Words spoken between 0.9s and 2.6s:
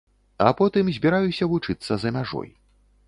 збіраюся вучыцца за мяжой.